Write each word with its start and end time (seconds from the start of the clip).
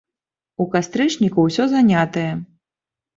У 0.63 0.65
кастрычніку 0.75 1.43
усё 1.49 1.67
занятае. 1.75 2.25